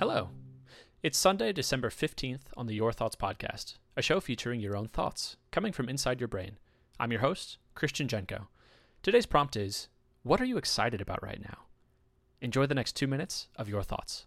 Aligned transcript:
Hello. 0.00 0.30
It's 1.02 1.18
Sunday, 1.18 1.52
December 1.52 1.90
15th 1.90 2.44
on 2.56 2.64
the 2.64 2.72
Your 2.72 2.90
Thoughts 2.90 3.16
podcast, 3.16 3.74
a 3.98 4.00
show 4.00 4.18
featuring 4.18 4.58
your 4.58 4.74
own 4.74 4.88
thoughts 4.88 5.36
coming 5.50 5.74
from 5.74 5.90
inside 5.90 6.22
your 6.22 6.26
brain. 6.26 6.56
I'm 6.98 7.12
your 7.12 7.20
host, 7.20 7.58
Christian 7.74 8.08
Jenko. 8.08 8.46
Today's 9.02 9.26
prompt 9.26 9.56
is 9.56 9.88
What 10.22 10.40
are 10.40 10.46
you 10.46 10.56
excited 10.56 11.02
about 11.02 11.22
right 11.22 11.42
now? 11.42 11.64
Enjoy 12.40 12.64
the 12.64 12.74
next 12.74 12.96
two 12.96 13.06
minutes 13.06 13.48
of 13.56 13.68
your 13.68 13.82
thoughts. 13.82 14.24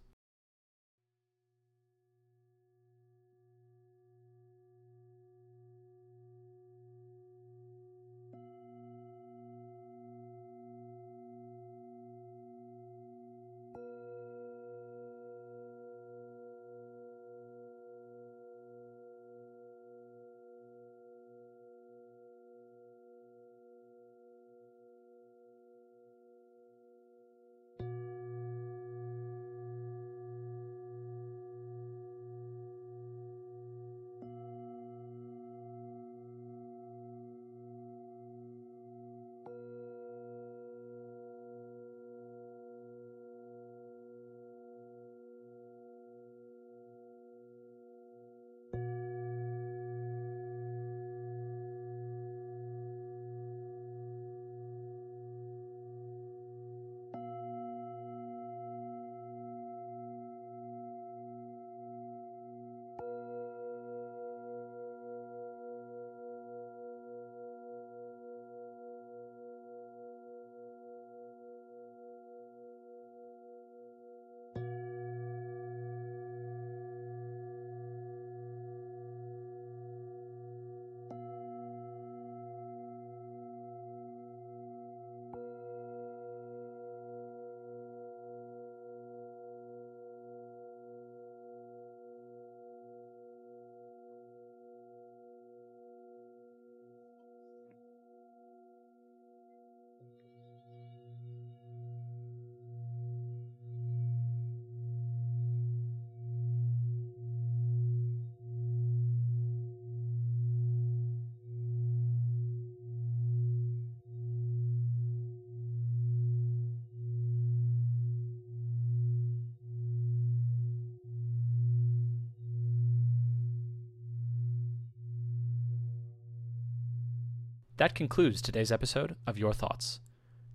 That 127.77 127.95
concludes 127.95 128.39
today's 128.39 128.71
episode 128.71 129.15
of 129.25 129.39
Your 129.39 129.51
Thoughts. 129.51 129.99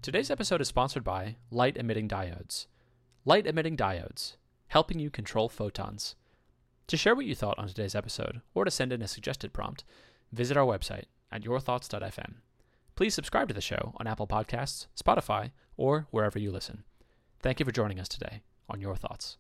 Today's 0.03 0.31
episode 0.31 0.61
is 0.61 0.69
sponsored 0.69 1.03
by 1.03 1.35
Light 1.51 1.77
Emitting 1.77 2.09
Diodes. 2.09 2.67
Light 3.25 3.45
Emitting 3.45 3.77
Diodes, 3.77 4.37
helping 4.69 5.01
you 5.01 5.11
control 5.11 5.49
photons. 5.49 6.15
To 6.87 6.97
share 6.97 7.17
what 7.17 7.27
you 7.27 7.35
thought 7.35 7.59
on 7.59 7.67
today's 7.67 7.97
episode, 7.97 8.41
or 8.55 8.65
to 8.65 8.71
send 8.71 8.93
in 8.93 9.03
a 9.03 9.09
suggested 9.09 9.53
prompt, 9.53 9.83
visit 10.31 10.57
our 10.57 10.65
website 10.65 11.07
at 11.33 11.43
yourthoughts.fm. 11.43 12.35
Please 12.95 13.15
subscribe 13.15 13.49
to 13.49 13.55
the 13.55 13.61
show 13.61 13.95
on 13.97 14.07
Apple 14.07 14.29
Podcasts, 14.29 14.87
Spotify, 14.97 15.51
or 15.77 16.07
wherever 16.13 16.39
you 16.39 16.53
listen. 16.53 16.85
Thank 17.41 17.59
you 17.59 17.67
for 17.67 17.73
joining 17.73 17.99
us 17.99 18.09
today 18.09 18.43
on 18.69 18.81
Your 18.81 18.95
Thoughts. 18.95 19.39